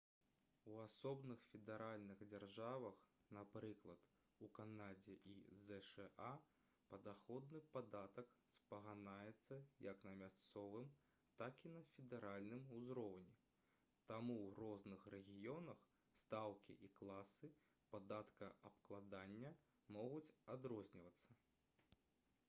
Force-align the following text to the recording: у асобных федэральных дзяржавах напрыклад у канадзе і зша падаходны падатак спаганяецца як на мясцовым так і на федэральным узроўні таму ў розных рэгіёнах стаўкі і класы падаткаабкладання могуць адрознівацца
у 0.71 0.75
асобных 0.83 1.41
федэральных 1.47 2.21
дзяржавах 2.29 2.95
напрыклад 3.37 4.07
у 4.45 4.47
канадзе 4.59 5.17
і 5.31 5.33
зша 5.65 6.31
падаходны 6.93 7.61
падатак 7.75 8.31
спаганяецца 8.55 9.59
як 9.87 10.01
на 10.07 10.15
мясцовым 10.23 10.89
так 11.43 11.61
і 11.69 11.73
на 11.75 11.83
федэральным 11.91 12.65
узроўні 12.79 13.35
таму 14.13 14.39
ў 14.41 14.59
розных 14.61 15.05
рэгіёнах 15.17 15.85
стаўкі 16.23 16.79
і 16.89 16.93
класы 17.03 17.51
падаткаабкладання 17.97 19.53
могуць 19.99 20.29
адрознівацца 20.57 21.41